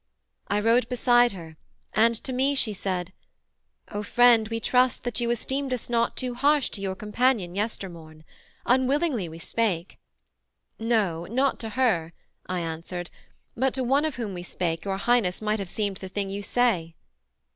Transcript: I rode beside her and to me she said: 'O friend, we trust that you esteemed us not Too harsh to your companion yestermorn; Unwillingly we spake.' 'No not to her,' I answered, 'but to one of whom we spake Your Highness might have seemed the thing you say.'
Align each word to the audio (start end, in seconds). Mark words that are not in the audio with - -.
I 0.47 0.59
rode 0.59 0.89
beside 0.89 1.33
her 1.33 1.57
and 1.93 2.15
to 2.23 2.33
me 2.33 2.55
she 2.55 2.73
said: 2.73 3.13
'O 3.89 4.01
friend, 4.01 4.47
we 4.47 4.59
trust 4.59 5.03
that 5.03 5.19
you 5.21 5.29
esteemed 5.29 5.71
us 5.75 5.91
not 5.91 6.17
Too 6.17 6.33
harsh 6.33 6.71
to 6.71 6.81
your 6.81 6.95
companion 6.95 7.53
yestermorn; 7.53 8.23
Unwillingly 8.65 9.29
we 9.29 9.37
spake.' 9.37 9.99
'No 10.79 11.25
not 11.27 11.59
to 11.59 11.69
her,' 11.77 12.13
I 12.47 12.61
answered, 12.61 13.11
'but 13.55 13.75
to 13.75 13.83
one 13.83 14.03
of 14.05 14.15
whom 14.15 14.33
we 14.33 14.41
spake 14.41 14.85
Your 14.85 14.97
Highness 14.97 15.39
might 15.39 15.59
have 15.59 15.69
seemed 15.69 15.97
the 15.97 16.09
thing 16.09 16.31
you 16.31 16.41
say.' 16.41 16.95